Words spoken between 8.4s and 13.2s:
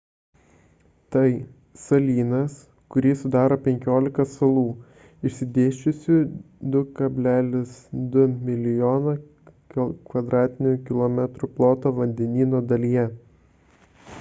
mln km2 ploto vandenyno dalyje